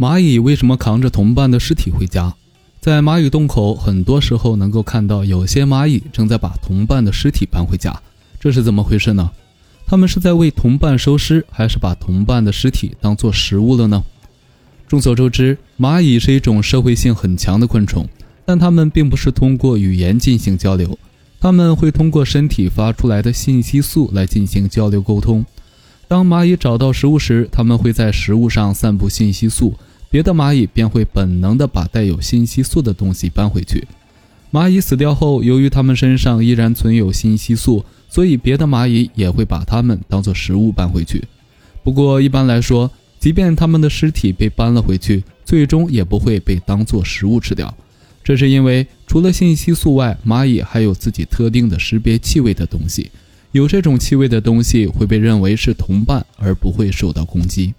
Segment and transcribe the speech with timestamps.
[0.00, 2.34] 蚂蚁为什么扛着同伴的尸体回家？
[2.80, 7.94] 在蚂蚁洞口，很多时候能够看到有些蚂蚁正在把同伴的尸体搬回家，
[8.40, 9.30] 这是怎么回事呢？
[9.86, 14.02] 他们是在为同伴收尸，还是把同伴的尸体当做食物了呢？
[14.88, 18.08] 众所周知，蚂蚁是一种社会性很强的昆虫，
[18.46, 20.98] 但它们并不是通过语言进行交流，
[21.38, 25.44] 它们会通过身体发出来的信息素来进行交流沟通。
[26.08, 29.74] 当蚂蚁找到食物时，它们会在食物上散布信息素。
[30.10, 33.86] 别的蚂蚁便会本能地把带有信息素的东西搬回去。
[34.50, 41.22] 蚂蚁死掉后，由于它们身上依然存有信息素，所以别的蚂蚁也会把它们当做食物搬回去。
[41.84, 47.72] 不过，一般来说，即便它们的尸体被搬了回去，最终也不会被当作食物吃掉。
[48.24, 53.12] 这是因为，除了信息素外，蚂蚁还有自己特定的识别气味的东西。
[53.52, 57.72] 有这种气味的东西会被认为是同伴，而不会受到攻击。